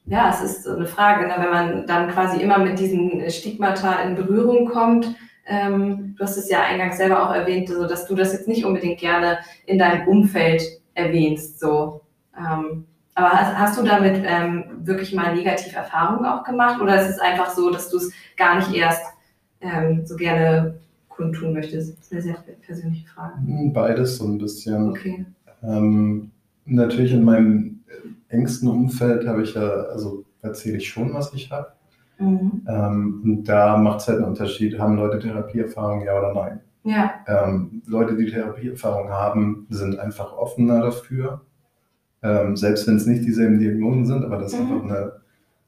[0.06, 1.36] ja, es ist so eine Frage, ne?
[1.38, 5.16] wenn man dann quasi immer mit diesen Stigmata in Berührung kommt.
[5.46, 8.66] Ähm, du hast es ja eingangs selber auch erwähnt, so dass du das jetzt nicht
[8.66, 10.64] unbedingt gerne in deinem Umfeld
[10.96, 11.60] erwähnst.
[11.60, 12.02] So.
[12.36, 17.10] Ähm, aber hast, hast du damit ähm, wirklich mal negative Erfahrungen auch gemacht oder ist
[17.10, 19.15] es einfach so, dass du es gar nicht erst
[19.62, 20.76] ähm, so gerne
[21.10, 21.98] kundtun möchtest?
[21.98, 23.36] Das ist eine sehr persönliche Frage.
[23.46, 24.90] Hm, Beides so ein bisschen.
[24.90, 25.26] Okay.
[25.64, 26.32] Ähm,
[26.66, 27.80] natürlich in meinem
[28.30, 31.68] engsten Umfeld habe ich ja, also erzähle ich schon, was ich habe.
[32.20, 32.62] Mhm.
[32.68, 36.60] Ähm, und da macht es halt einen Unterschied, haben Leute Therapieerfahrung, ja oder nein.
[36.84, 37.12] Ja.
[37.28, 41.42] Ähm, Leute, die Therapieerfahrung haben, sind einfach offener dafür.
[42.22, 44.72] Ähm, selbst wenn es nicht dieselben Diagnosen sind, aber das ist Mhm.
[44.72, 45.12] einfach eine,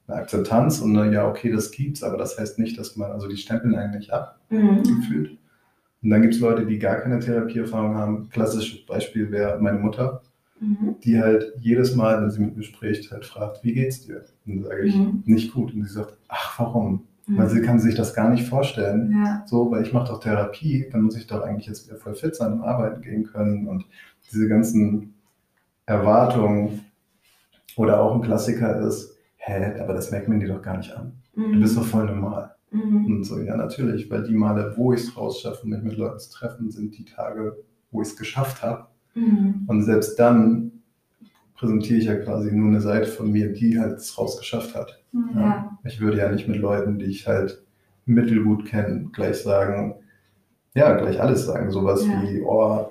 [0.08, 3.28] eine Akzeptanz und eine, ja, okay, das gibt's, aber das heißt nicht, dass man, also
[3.28, 4.82] die stempeln eigentlich ab, Mhm.
[4.82, 5.36] gefühlt.
[6.02, 8.28] Und dann gibt es Leute, die gar keine Therapieerfahrung haben.
[8.30, 10.22] Klassisches Beispiel wäre meine Mutter,
[10.60, 10.96] Mhm.
[11.04, 14.24] die halt jedes Mal, wenn sie mit mir spricht, halt fragt, wie geht's dir?
[14.46, 15.22] Und dann sage ich, Mhm.
[15.26, 15.74] nicht gut.
[15.74, 17.04] Und sie sagt, ach, warum?
[17.26, 17.36] Mhm.
[17.36, 19.12] Weil sie kann sich das gar nicht vorstellen.
[19.24, 19.42] Ja.
[19.46, 22.34] So, weil ich mache doch Therapie, dann muss ich doch eigentlich jetzt wieder voll fit
[22.34, 23.68] sein und arbeiten gehen können.
[23.68, 23.84] Und
[24.32, 25.14] diese ganzen
[25.86, 26.80] Erwartungen
[27.76, 31.12] oder auch ein Klassiker ist, hä, aber das merkt man dir doch gar nicht an.
[31.34, 32.54] Du bist doch voll normal.
[32.70, 33.06] Mhm.
[33.06, 36.30] Und so, ja, natürlich, weil die Male, wo ich es rausschaffe, mich mit Leuten zu
[36.30, 37.56] treffen, sind die Tage,
[37.90, 38.86] wo ich es geschafft habe.
[39.14, 39.64] Mhm.
[39.66, 40.72] Und selbst dann
[41.54, 45.02] präsentiere ich ja quasi nur eine Seite von mir, die halt es rausgeschafft hat.
[45.34, 45.78] Ja.
[45.84, 47.64] Ich würde ja nicht mit Leuten, die ich halt
[48.04, 49.94] mittelgut kenne, gleich sagen,
[50.74, 51.70] ja, gleich alles sagen.
[51.70, 52.22] Sowas Ja.
[52.22, 52.90] wie, oh,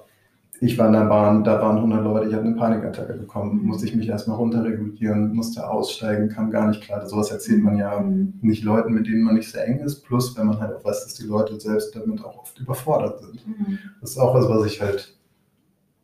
[0.59, 3.85] ich war in der Bahn, da waren 100 Leute, ich habe eine Panikattacke bekommen, musste
[3.85, 7.05] ich mich erstmal runterregulieren, musste aussteigen, kam gar nicht klar.
[7.07, 8.33] Sowas erzählt man ja Mhm.
[8.41, 11.03] nicht Leuten, mit denen man nicht sehr eng ist, plus wenn man halt auch weiß,
[11.03, 13.47] dass die Leute selbst damit auch oft überfordert sind.
[13.47, 13.79] Mhm.
[14.01, 15.15] Das ist auch was, was ich halt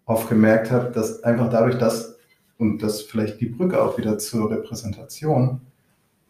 [0.06, 2.18] oft gemerkt habe, dass einfach dadurch, dass,
[2.58, 5.62] und das vielleicht die Brücke auch wieder zur Repräsentation,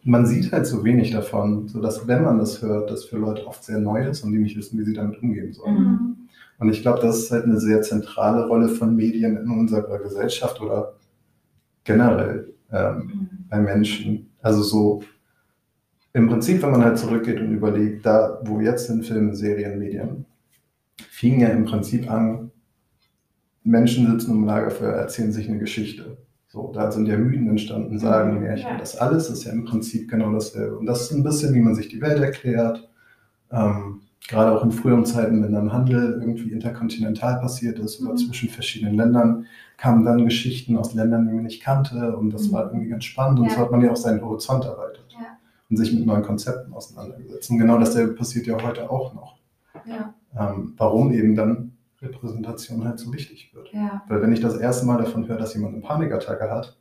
[0.02, 3.64] man sieht halt so wenig davon, sodass, wenn man das hört, das für Leute oft
[3.64, 5.74] sehr neu ist und die nicht wissen, wie sie damit umgehen sollen.
[5.82, 6.16] Mhm.
[6.64, 10.60] Und ich glaube, das ist halt eine sehr zentrale Rolle von Medien in unserer Gesellschaft
[10.60, 10.94] oder
[11.84, 13.28] generell ähm, Mhm.
[13.50, 14.30] bei Menschen.
[14.40, 15.02] Also so
[16.14, 20.24] im Prinzip, wenn man halt zurückgeht und überlegt, da wo jetzt sind Filme, Serien, Medien,
[21.10, 22.50] fing ja im Prinzip an,
[23.62, 26.16] Menschen sitzen im Lagerfeuer, erzählen sich eine Geschichte.
[26.48, 28.68] So, da sind ja Mythen entstanden, Sagen, Mhm, Märchen.
[28.70, 28.78] ja.
[28.78, 30.76] Das alles ist ja im Prinzip genau dasselbe.
[30.78, 32.88] Und das ist ein bisschen, wie man sich die Welt erklärt.
[33.50, 38.16] Ähm, gerade auch in früheren Zeiten, wenn dann Handel irgendwie interkontinental passiert ist oder Mhm.
[38.18, 42.16] zwischen verschiedenen Ländern, kamen dann Geschichten aus Ländern, die man nicht kannte.
[42.16, 42.52] Und das Mhm.
[42.52, 43.40] war irgendwie ganz spannend.
[43.40, 45.04] Und so hat man ja auch seinen Horizont erweitert
[45.70, 47.50] und sich mit neuen Konzepten auseinandergesetzt.
[47.50, 49.36] Und genau dasselbe passiert ja heute auch noch.
[49.86, 50.14] Ja.
[50.38, 53.72] Ähm, warum eben dann Repräsentation halt so wichtig wird.
[53.72, 54.02] Ja.
[54.08, 56.76] Weil wenn ich das erste Mal davon höre, dass jemand eine Panikattacke hat,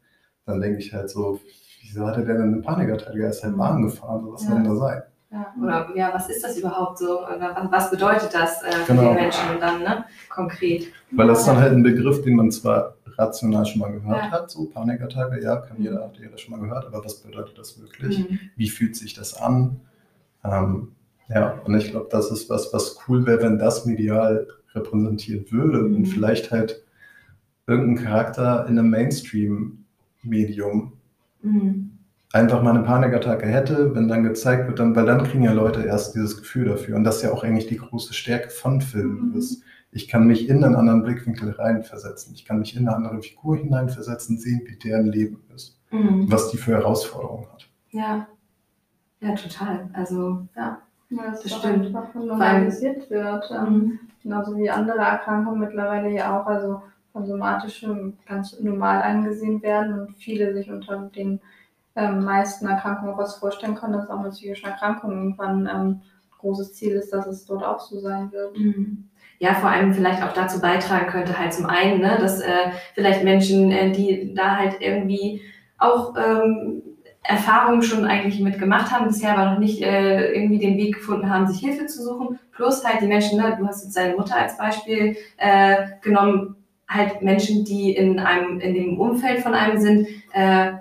[0.46, 1.40] dann denke ich halt so,
[1.82, 3.22] wieso hatte der denn eine Panikattacke?
[3.24, 3.58] Er ist halt Mhm.
[3.60, 4.50] Bahn gefahren, so was Ja.
[4.50, 5.02] soll denn da sein?
[5.34, 5.54] Ja.
[5.62, 7.24] Oder ja, was ist das überhaupt so?
[7.26, 9.08] Oder was, bedeutet das äh, für Genau.
[9.10, 10.06] den Menschen dann, ne?
[10.30, 10.88] Konkret?
[11.12, 14.32] Weil das ist dann halt ein Begriff, den man zwar rational schon mal gehört Ja.
[14.32, 15.84] hat, so Panikattacke, ja, kann Mhm.
[15.86, 18.30] jeder, hat jeder schon mal gehört, aber was bedeutet das wirklich?
[18.30, 18.40] Mhm.
[18.56, 19.80] Wie fühlt sich das an?
[20.44, 20.92] Ähm,
[21.30, 25.80] ja, und ich glaube, das ist was, was cool wäre, wenn das medial repräsentiert würde
[25.80, 25.96] Mhm.
[25.96, 26.84] und vielleicht halt
[27.66, 30.94] irgendein Charakter in einem Mainstream-Medium
[31.42, 31.93] Mhm.
[32.34, 35.84] Einfach mal eine Panikattacke hätte, wenn dann gezeigt wird, dann, weil dann kriegen ja Leute
[35.84, 36.96] erst dieses Gefühl dafür.
[36.98, 39.38] Und das ist ja auch eigentlich die große Stärke von Filmen Mhm.
[39.38, 39.64] ist.
[39.92, 42.34] Ich kann mich in einen anderen Blickwinkel reinversetzen.
[42.34, 46.26] Ich kann mich in eine andere Figur hineinversetzen, sehen, wie deren Leben ist, Mhm.
[46.32, 47.70] was die für Herausforderungen hat.
[47.92, 48.28] Ja.
[49.22, 49.90] Ja, total.
[49.94, 50.80] Also, ja.
[51.10, 51.86] Ja, Das auch stimmt.
[51.96, 53.46] einfach normalisiert wird.
[53.52, 54.00] Ähm, Mhm.
[54.24, 60.18] genauso wie andere Erkrankungen mittlerweile ja auch, also von somatischen ganz normal angesehen werden und
[60.18, 61.40] viele sich unter den
[61.96, 66.02] ähm, meisten Erkrankungen was vorstellen können, dass auch mit psychischen Erkrankungen irgendwann ähm,
[66.40, 68.58] großes Ziel ist, dass es dort auch so sein wird.
[68.58, 69.10] Mhm.
[69.40, 73.24] Ja, vor allem vielleicht auch dazu beitragen könnte, halt zum einen, ne, dass äh, vielleicht
[73.24, 75.42] Menschen, äh, die da halt irgendwie
[75.78, 76.82] auch ähm,
[77.24, 81.48] Erfahrungen schon eigentlich mitgemacht haben, bisher aber noch nicht äh, irgendwie den Weg gefunden haben,
[81.48, 82.40] sich Hilfe zu suchen.
[82.52, 86.56] Plus halt die Menschen, ne, du hast jetzt deine Mutter als Beispiel äh, genommen,
[86.88, 90.74] halt Menschen, die in einem, in dem Umfeld von einem sind, äh,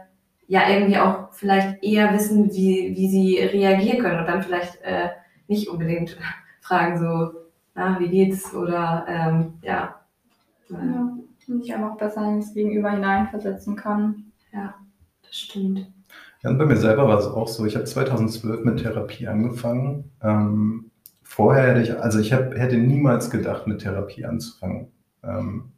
[0.52, 5.08] ja irgendwie auch vielleicht eher wissen, wie, wie sie reagieren können und dann vielleicht äh,
[5.48, 6.18] nicht unbedingt
[6.60, 7.30] fragen so,
[7.74, 9.96] na, wie geht's oder ähm, ja.
[10.68, 11.16] Ja.
[11.48, 14.32] Und sich einfach besser ins Gegenüber hineinversetzen kann.
[15.32, 15.90] Das stimmt.
[16.42, 17.64] Ja, und bei mir selber war es auch so.
[17.64, 20.10] Ich habe 2012 mit Therapie angefangen.
[20.22, 20.90] Ähm,
[21.22, 24.88] vorher hätte ich, also ich hab, hätte niemals gedacht, mit Therapie anzufangen.
[25.24, 25.72] Ähm,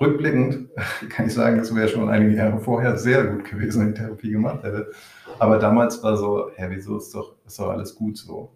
[0.00, 0.68] rückblickend
[1.10, 4.30] kann ich sagen, das wäre schon einige Jahre vorher sehr gut gewesen, wenn ich Therapie
[4.30, 4.90] gemacht hätte.
[5.38, 8.52] Aber damals war so, hä, wieso ist doch, ist doch alles gut so?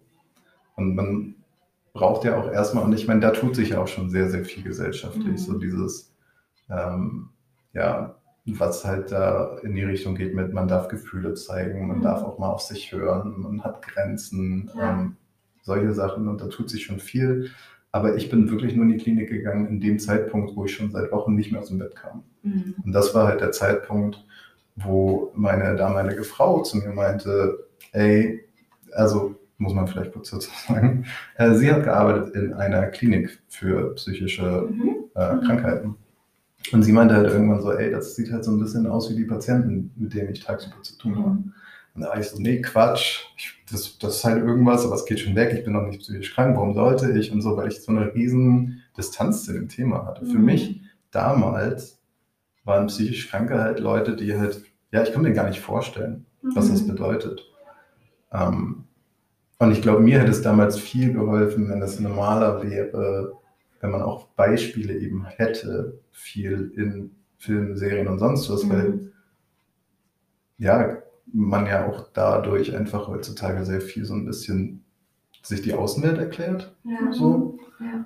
[0.75, 1.35] Und man
[1.93, 4.45] braucht ja auch erstmal, und ich meine, da tut sich ja auch schon sehr, sehr
[4.45, 5.37] viel gesellschaftlich, Mhm.
[5.37, 6.13] so dieses,
[6.69, 7.29] ähm,
[7.73, 12.03] ja, was halt da in die Richtung geht mit, man darf Gefühle zeigen, man Mhm.
[12.03, 14.91] darf auch mal auf sich hören, man hat Grenzen, Ja.
[14.91, 15.17] ähm,
[15.61, 17.51] solche Sachen und da tut sich schon viel.
[17.91, 20.91] Aber ich bin wirklich nur in die Klinik gegangen in dem Zeitpunkt, wo ich schon
[20.91, 22.23] seit Wochen nicht mehr aus dem Bett kam.
[22.43, 22.75] Mhm.
[22.85, 24.23] Und das war halt der Zeitpunkt,
[24.75, 28.43] wo meine damalige Frau zu mir meinte, ey,
[28.93, 33.95] also muss man vielleicht kurz dazu sagen, äh, sie hat gearbeitet in einer Klinik für
[33.95, 34.95] psychische Mhm.
[35.15, 35.41] äh, Mhm.
[35.41, 35.95] Krankheiten.
[36.71, 39.15] Und sie meinte halt irgendwann so, ey, das sieht halt so ein bisschen aus wie
[39.15, 41.29] die Patienten, mit denen ich tagsüber zu tun habe.
[41.31, 41.53] Mhm.
[41.95, 45.05] Und da war ich so, nee, Quatsch, ich, das, das ist halt irgendwas, aber es
[45.05, 47.31] geht schon weg, ich bin noch nicht psychisch krank, warum sollte ich?
[47.31, 50.25] Und so, weil ich so eine riesen Distanz zu dem Thema hatte.
[50.25, 50.45] Für Mhm.
[50.45, 51.99] mich damals
[52.63, 56.69] waren psychisch Kranke halt Leute, die halt, ja, ich kann mir gar nicht vorstellen, was
[56.69, 56.87] das Mhm.
[56.87, 57.43] bedeutet.
[58.31, 58.85] Ähm,
[59.59, 63.33] und ich glaube, mir hätte es damals viel geholfen, wenn es normaler wäre,
[63.81, 69.11] wenn man auch Beispiele eben hätte, viel in Filmen, Serien und sonst was, weil Mhm.
[70.57, 70.97] ja,
[71.33, 74.83] man ja auch dadurch einfach heutzutage sehr viel so ein bisschen
[75.43, 76.75] sich die Außenwelt erklärt.
[76.83, 77.11] Ja.
[77.11, 77.57] So.
[77.79, 78.05] Ja.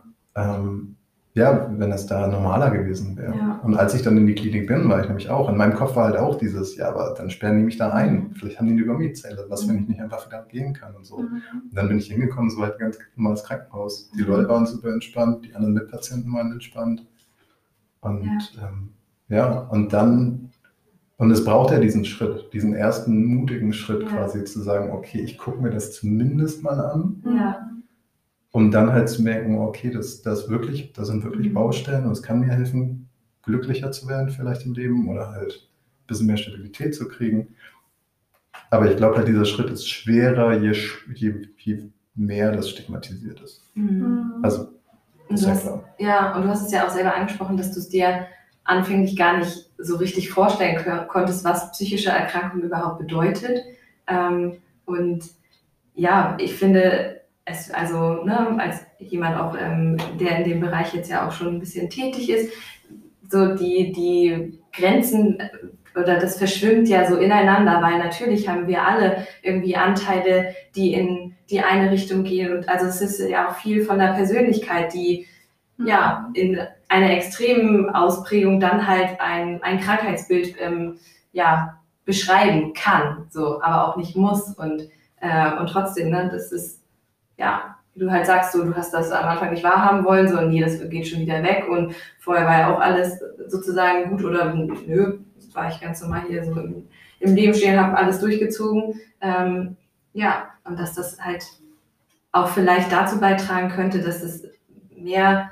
[0.58, 0.96] Ähm,
[1.36, 3.36] ja, wenn es da normaler gewesen wäre.
[3.36, 3.60] Ja.
[3.64, 5.96] Und als ich dann in die Klinik bin, war ich nämlich auch, in meinem Kopf
[5.96, 8.14] war halt auch dieses, ja, aber dann sperren die mich da ein.
[8.14, 8.34] Mhm.
[8.36, 11.16] Vielleicht haben die eine Übermietzelle, was, wenn ich nicht einfach wieder gehen kann und so.
[11.16, 14.12] Und dann bin ich hingekommen, so halt ganz normales Krankenhaus.
[14.12, 14.28] Die Mhm.
[14.28, 17.04] Leute waren super entspannt, die anderen Mitpatienten waren entspannt.
[18.02, 18.90] Und ja, ähm,
[19.30, 20.52] ja und dann,
[21.24, 24.10] und es braucht ja diesen Schritt, diesen ersten mutigen Schritt ja.
[24.10, 27.24] quasi zu sagen, okay, ich gucke mir das zumindest mal an.
[27.26, 27.70] Ja.
[28.52, 31.54] Um dann halt zu merken, okay, das, das, wirklich, das sind wirklich mhm.
[31.54, 33.08] Baustellen und es kann mir helfen,
[33.42, 37.56] glücklicher zu werden vielleicht im Leben oder halt ein bisschen mehr Stabilität zu kriegen.
[38.70, 40.74] Aber ich glaube halt, dieser Schritt ist schwerer, je,
[41.16, 43.64] je, je mehr das stigmatisiert ist.
[43.76, 44.42] Mhm.
[44.42, 44.74] Also,
[45.30, 45.86] ist ja klar.
[46.00, 48.26] Ja, und du hast es ja auch selber angesprochen, dass du es dir
[48.64, 53.64] anfänglich gar nicht so richtig vorstellen konntest, was psychische Erkrankung überhaupt bedeutet.
[54.08, 55.24] Ähm, und
[55.96, 61.10] ja, ich finde es, also ne, als jemand auch, ähm, der in dem Bereich jetzt
[61.10, 62.54] ja auch schon ein bisschen tätig ist,
[63.30, 65.42] so die, die Grenzen
[65.96, 71.36] oder das verschwimmt ja so ineinander, weil natürlich haben wir alle irgendwie Anteile, die in
[71.50, 72.56] die eine Richtung gehen.
[72.56, 75.28] Und also es ist ja auch viel von der Persönlichkeit, die
[75.78, 75.88] mhm.
[75.88, 76.60] ja in
[76.94, 81.00] einer extremen Ausprägung dann halt ein, ein Krankheitsbild ähm,
[81.32, 84.50] ja, beschreiben kann, so, aber auch nicht muss.
[84.56, 86.84] Und, äh, und trotzdem, ne, das ist,
[87.36, 90.40] ja, wie du halt sagst, so, du hast das am Anfang nicht wahrhaben wollen, so,
[90.42, 91.68] nee, das geht schon wieder weg.
[91.68, 95.18] Und vorher war ja auch alles sozusagen gut oder nö,
[95.54, 96.88] war ich ganz normal hier so im,
[97.20, 99.00] im Leben stehen, habe alles durchgezogen.
[99.20, 99.78] Ähm,
[100.14, 101.44] ja, und dass das halt
[102.32, 104.46] auch vielleicht dazu beitragen könnte, dass es
[104.96, 105.50] mehr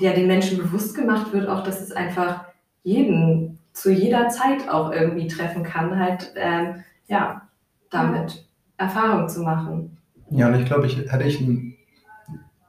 [0.00, 2.44] der den Menschen bewusst gemacht wird, auch dass es einfach
[2.82, 7.42] jeden zu jeder Zeit auch irgendwie treffen kann, halt ähm, ja
[7.90, 8.46] damit
[8.78, 9.96] Erfahrung zu machen.
[10.30, 11.76] Ja, und ich glaube, ich hätte ich ein,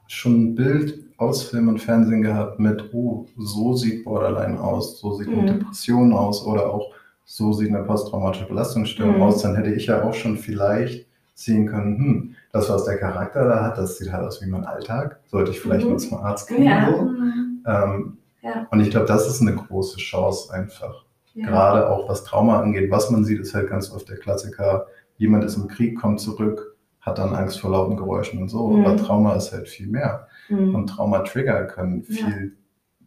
[0.08, 5.14] schon ein Bild aus Film und Fernsehen gehabt mit, oh, so sieht Borderline aus, so
[5.16, 5.48] sieht eine mhm.
[5.48, 6.94] Depression aus oder auch
[7.26, 9.22] so sieht eine posttraumatische Belastungsstörung mhm.
[9.24, 13.48] aus, dann hätte ich ja auch schon vielleicht sehen können, hm, das, was der Charakter
[13.48, 15.20] da hat, das sieht halt aus wie mein Alltag.
[15.28, 15.92] Sollte ich vielleicht mhm.
[15.92, 16.64] mal zum Arzt gehen.
[16.64, 16.90] Ja.
[16.90, 17.02] So.
[17.04, 17.64] Mhm.
[17.66, 18.68] Ähm, ja.
[18.72, 21.06] Und ich glaube, das ist eine große Chance einfach.
[21.34, 21.48] Ja.
[21.48, 22.90] Gerade auch was Trauma angeht.
[22.90, 26.78] Was man sieht, ist halt ganz oft der Klassiker, jemand ist im Krieg, kommt zurück,
[27.02, 28.70] hat dann Angst vor lauten Geräuschen und so.
[28.70, 28.86] Mhm.
[28.86, 30.28] Aber Trauma ist halt viel mehr.
[30.50, 30.74] Mhm.
[30.74, 32.58] Und Traumatrigger können viel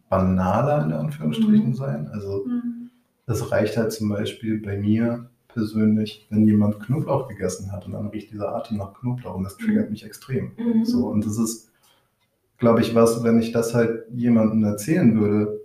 [0.09, 1.75] banaler in Anführungsstrichen mhm.
[1.75, 2.09] sein.
[2.13, 2.45] Also
[3.25, 3.47] es mhm.
[3.47, 8.31] reicht halt zum Beispiel bei mir persönlich, wenn jemand Knoblauch gegessen hat und dann riecht
[8.31, 9.91] dieser Atem nach Knoblauch und das triggert mhm.
[9.91, 10.51] mich extrem.
[10.57, 10.85] Mhm.
[10.85, 11.71] So, und das ist,
[12.57, 15.61] glaube ich, was, wenn ich das halt jemandem erzählen würde,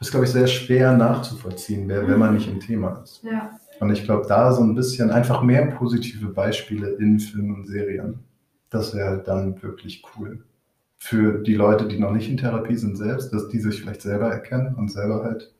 [0.00, 3.22] ist, glaube ich, sehr schwer nachzuvollziehen, wer, wenn man nicht im Thema ist.
[3.22, 3.58] Ja.
[3.80, 8.20] Und ich glaube, da so ein bisschen einfach mehr positive Beispiele in Filmen und Serien,
[8.70, 10.44] das wäre dann wirklich cool.
[10.98, 14.28] Für die Leute, die noch nicht in Therapie sind selbst, dass die sich vielleicht selber
[14.28, 15.52] erkennen und selber halt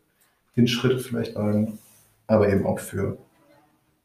[0.56, 1.78] den Schritt vielleicht wagen,
[2.32, 3.18] aber eben auch für,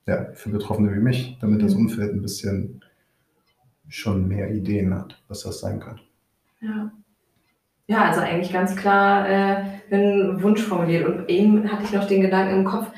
[0.05, 1.73] ja, für Betroffene wie mich, damit das.
[1.73, 2.83] Umfeld ein bisschen
[3.89, 6.01] schon mehr Ideen hat, was das sein könnte.
[6.61, 6.91] Ja.
[7.89, 11.07] Ja, also eigentlich ganz klar äh, einen Wunsch formuliert.
[11.07, 12.91] Und eben hatte ich noch den Gedanken im Kopf,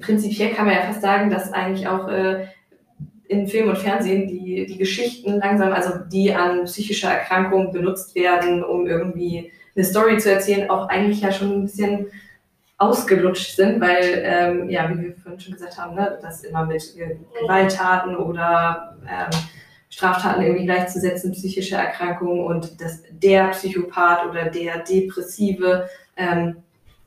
[0.00, 2.46] prinzipiell kann man ja fast sagen, dass eigentlich auch äh,
[3.28, 8.62] in Film und Fernsehen die, die Geschichten langsam, also die an psychischer Erkrankung benutzt werden,
[8.62, 12.06] um irgendwie eine Story zu erzählen, auch eigentlich ja schon ein bisschen
[12.82, 16.82] ausgelutscht sind, weil, ähm, ja, wie wir vorhin schon gesagt haben, ne, das immer mit
[17.40, 19.30] Gewalttaten oder ähm,
[19.88, 26.56] Straftaten irgendwie gleichzusetzen, psychische Erkrankungen und dass der Psychopath oder der Depressive, ähm,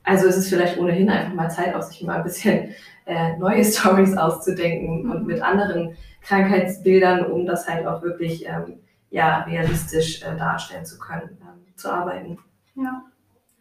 [0.02, 3.64] also ist es vielleicht ohnehin einfach mal Zeit, auch sich mal ein bisschen äh, neue
[3.72, 8.78] Stories auszudenken und mit anderen Krankheitsbildern, um das halt auch wirklich ähm,
[9.10, 12.38] ja, realistisch äh, darstellen zu können, ähm, zu arbeiten.
[12.76, 13.02] Ja.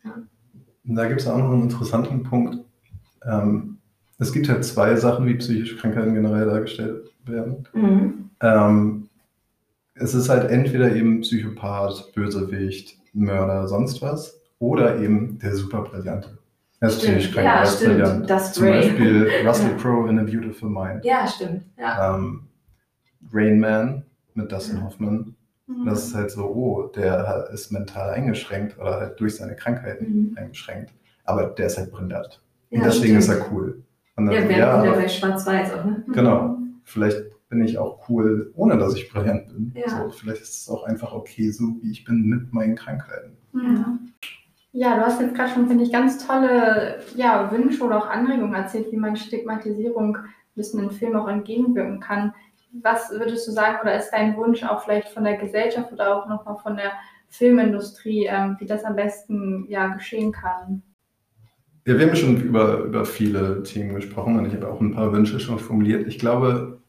[0.04, 0.14] ja.
[0.88, 2.60] Da gibt es auch noch einen interessanten Punkt.
[3.26, 3.78] Ähm,
[4.20, 7.68] es gibt halt zwei Sachen, wie psychische Krankheiten generell dargestellt werden.
[7.74, 8.30] Mhm.
[8.42, 9.10] Ähm,
[9.96, 16.38] es ist halt entweder eben Psychopath, Bösewicht, Mörder, sonst was, oder eben der Superbrillante.
[16.82, 17.94] Er ist psychisch krank, ja, stimmt.
[17.94, 18.30] brillant.
[18.30, 19.78] Das Zum Beispiel Russell ja.
[19.78, 21.06] Crowe in A Beautiful Mind.
[21.06, 21.64] Ja, stimmt.
[21.80, 22.16] Ja.
[22.16, 22.42] Ähm,
[23.32, 25.36] Rain Man mit Dustin Hoffman
[25.68, 25.86] Mhm.
[25.86, 30.38] Das ist halt so, oh, der ist mental eingeschränkt oder halt durch seine Krankheiten mhm.
[30.38, 30.94] eingeschränkt.
[31.24, 32.42] Aber der ist halt brillant.
[32.70, 33.40] Ja, und deswegen stimmt.
[33.40, 33.84] ist er cool.
[34.16, 36.04] Und dann, ja, ja, bei Schwarz-Weiß auch, ne?
[36.14, 36.58] Genau.
[36.84, 37.18] Vielleicht
[37.50, 39.74] bin ich auch cool, ohne dass ich brillant bin.
[39.76, 39.90] Ja.
[39.90, 43.38] So, vielleicht ist es auch einfach okay, so wie ich bin mit meinen Krankheiten.
[43.54, 43.98] Ja.
[44.78, 48.54] Ja, du hast jetzt gerade schon, finde ich, ganz tolle ja, Wünsche oder auch Anregungen
[48.54, 50.24] erzählt, wie man Stigmatisierung ein
[50.54, 52.34] bisschen im Film auch entgegenwirken kann
[52.82, 56.28] was würdest du sagen, oder ist dein Wunsch auch vielleicht von der Gesellschaft oder auch
[56.28, 56.92] nochmal von der
[57.30, 60.82] Filmindustrie, ähm, wie das am besten ja, geschehen kann?
[61.86, 65.12] Ja, wir haben schon über, über viele Themen gesprochen und ich habe auch ein paar
[65.14, 66.08] Wünsche schon formuliert.
[66.08, 66.82] Ich glaube,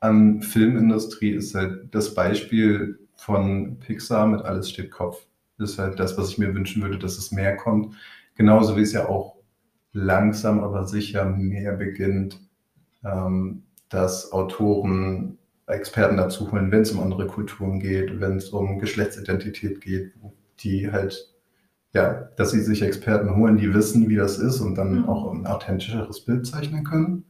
[0.00, 5.26] an Filmindustrie ist halt das Beispiel von Pixar mit Alles steht Kopf.
[5.58, 7.94] ist halt das, was ich mir wünschen würde, dass es mehr kommt.
[8.34, 9.36] Genauso wie es ja auch
[9.92, 12.40] langsam, aber sicher mehr beginnt,
[13.04, 18.78] ähm, dass Autoren Experten dazu holen, wenn es um andere Kulturen geht, wenn es um
[18.78, 20.12] Geschlechtsidentität geht,
[20.60, 21.32] die halt,
[21.92, 25.08] ja, dass sie sich Experten holen, die wissen, wie das ist und dann mhm.
[25.08, 27.24] auch ein authentischeres Bild zeichnen können.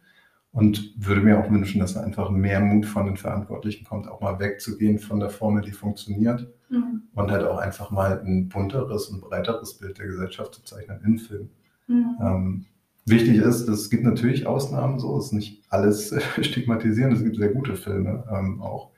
[0.55, 4.39] Und würde mir auch wünschen, dass einfach mehr Mut von den Verantwortlichen kommt, auch mal
[4.39, 7.05] wegzugehen von der Formel, die funktioniert mhm.
[7.15, 11.19] und halt auch einfach mal ein bunteres und breiteres Bild der Gesellschaft zu zeichnen in
[11.19, 11.49] Film.
[11.87, 12.17] Mhm.
[12.21, 12.67] Ähm,
[13.05, 17.77] wichtig ist, es gibt natürlich Ausnahmen, so ist nicht alles stigmatisierend, es gibt sehr gute
[17.77, 18.91] Filme ähm, auch.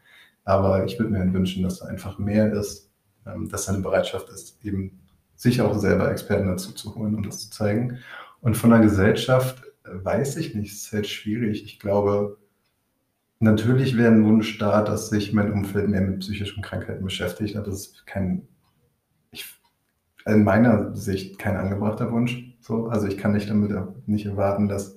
[0.44, 2.90] Aber ich würde mir halt wünschen, dass da einfach mehr ist,
[3.26, 5.00] ähm, dass eine Bereitschaft ist, eben
[5.36, 7.98] sich auch selber Experten dazu zu holen und das zu zeigen.
[8.40, 11.64] Und von der Gesellschaft weiß ich nicht, es ist halt schwierig.
[11.64, 12.38] Ich glaube,
[13.40, 17.56] natürlich wäre ein Wunsch da, dass sich mein Umfeld mehr mit psychischen Krankheiten beschäftigt.
[17.56, 18.46] Das ist kein,
[20.26, 22.56] in meiner Sicht kein angebrachter Wunsch.
[22.60, 23.72] So, also ich kann nicht damit
[24.08, 24.96] nicht erwarten, dass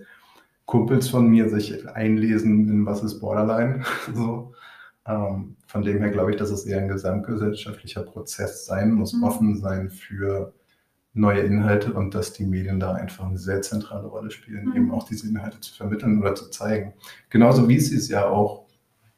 [0.66, 3.84] Kumpels von mir sich einlesen in was ist Borderline.
[4.13, 4.54] so.
[5.06, 9.24] Ähm, von dem her glaube ich, dass es eher ein gesamtgesellschaftlicher Prozess sein muss, mhm.
[9.24, 10.54] offen sein für
[11.13, 14.76] neue Inhalte und dass die Medien da einfach eine sehr zentrale Rolle spielen, mhm.
[14.76, 16.94] eben auch diese Inhalte zu vermitteln oder zu zeigen.
[17.30, 18.66] Genauso wie sie es ja auch,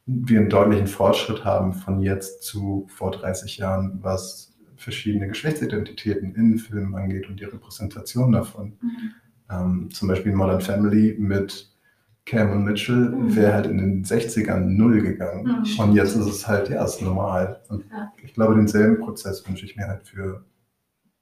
[0.05, 4.48] wir einen deutlichen Fortschritt haben von jetzt zu vor 30 Jahren, was
[4.79, 8.77] verschiedene Geschlechtsidentitäten in Filmen angeht und die Repräsentation davon.
[8.81, 9.11] Mhm.
[9.51, 11.69] Ähm, zum Beispiel Modern Family mit
[12.25, 13.35] Cam und Mitchell mhm.
[13.35, 15.63] wäre halt in den 60ern null gegangen.
[15.63, 15.79] Mhm.
[15.79, 17.61] Und jetzt ist es halt, ja, ist normal.
[17.69, 18.11] Und ja.
[18.23, 20.45] ich glaube, denselben Prozess wünsche ich mir halt für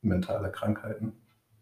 [0.01, 1.13] mentale Krankheiten.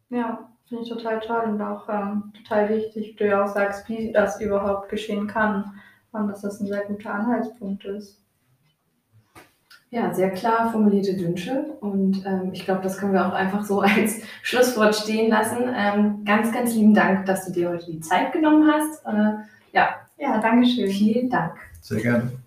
[0.10, 3.88] Ja, finde ich total toll und auch ähm, total wichtig, wie du ja auch sagst,
[3.88, 5.80] wie das überhaupt geschehen kann
[6.12, 8.22] und dass das ein sehr guter Anhaltspunkt ist.
[9.92, 13.82] Ja, sehr klar formulierte Wünsche und ähm, ich glaube, das können wir auch einfach so
[13.82, 15.64] als Schlusswort stehen lassen.
[15.74, 19.06] Ähm, ganz, ganz lieben Dank, dass du dir heute die Zeit genommen hast.
[19.06, 19.44] Äh,
[19.74, 19.96] ja.
[20.18, 20.90] Ja, Dankeschön.
[20.90, 21.56] Vielen Dank.
[21.82, 22.45] Sehr gerne.